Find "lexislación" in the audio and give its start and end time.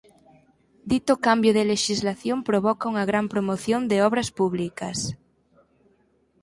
1.71-2.37